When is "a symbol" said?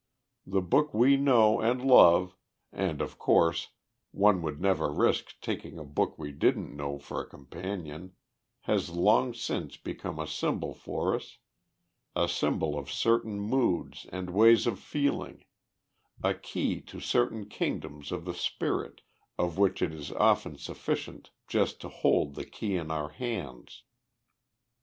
10.17-10.73, 12.15-12.75